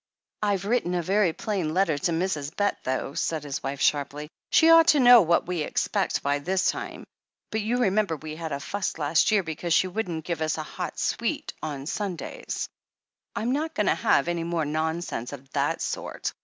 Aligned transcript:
"I've 0.41 0.65
written 0.65 0.95
a 0.95 1.03
very 1.03 1.31
plain 1.31 1.75
letter 1.75 1.95
to 1.95 2.11
Mrs. 2.11 2.55
Bett, 2.55 2.75
though," 2.83 3.13
said 3.13 3.43
his 3.43 3.61
wife 3.61 3.79
sharply. 3.79 4.29
"She 4.49 4.67
ought 4.71 4.87
to 4.87 4.99
know 4.99 5.21
what 5.21 5.45
we 5.45 5.61
expect 5.61 6.23
by 6.23 6.39
this 6.39 6.71
time, 6.71 7.03
but 7.51 7.61
you 7.61 7.77
remember 7.77 8.15
we 8.15 8.35
had 8.35 8.51
a 8.51 8.59
fuss 8.59 8.97
last 8.97 9.29
year 9.29 9.43
because 9.43 9.75
she 9.75 9.87
wouldn't 9.87 10.25
give 10.25 10.41
us 10.41 10.57
a 10.57 10.63
hot 10.63 10.97
sweet 10.97 11.53
on 11.61 11.85
Stmdays. 11.85 12.67
I'm 13.35 13.51
not 13.51 13.75
going 13.75 13.85
to 13.85 13.93
have 13.93 14.27
any 14.27 14.43
more 14.43 14.65
nonsense 14.65 15.33
of 15.33 15.47
that 15.51 15.83
sort. 15.83 16.33